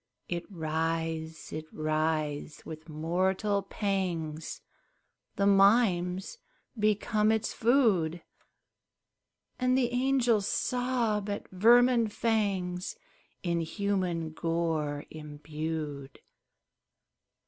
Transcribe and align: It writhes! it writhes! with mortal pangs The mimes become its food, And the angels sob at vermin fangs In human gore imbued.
It 0.27 0.49
writhes! 0.51 1.53
it 1.53 1.67
writhes! 1.71 2.65
with 2.65 2.89
mortal 2.89 3.61
pangs 3.61 4.61
The 5.35 5.45
mimes 5.45 6.39
become 6.75 7.31
its 7.31 7.53
food, 7.53 8.23
And 9.59 9.77
the 9.77 9.91
angels 9.91 10.47
sob 10.47 11.29
at 11.29 11.47
vermin 11.51 12.07
fangs 12.07 12.95
In 13.43 13.61
human 13.61 14.31
gore 14.31 15.05
imbued. 15.11 16.17